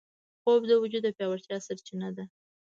خوب 0.43 0.61
د 0.67 0.71
وجود 0.83 1.01
د 1.05 1.09
پیاوړتیا 1.17 1.57
سرچینه 1.67 2.09
ده 2.17 2.25